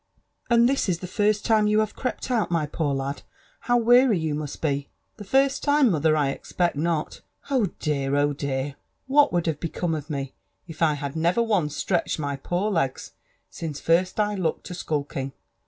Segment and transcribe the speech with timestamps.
[0.49, 3.21] And is this the first time you have crept out, my poor lad?
[3.59, 7.21] How weary you must be!"'' 'The first time, mother 1 1 expect not.
[7.51, 8.15] Oh dear!
[8.15, 8.73] oh dear l
[9.07, 10.33] whal would' have become of me
[10.67, 13.11] if I had never once stretched my poor legs
[13.51, 15.33] since first I look to skulking